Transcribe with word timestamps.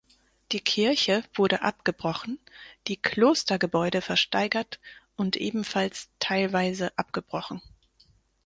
Die 0.51 0.61
Kirche 0.61 1.23
wurde 1.35 1.61
abgebrochen, 1.61 2.39
die 2.87 2.97
Klostergebäude 2.97 4.01
versteigert 4.01 4.79
und 5.15 5.35
ebenfalls 5.35 6.09
teilweise 6.17 6.91
abgebrochen. 6.97 7.61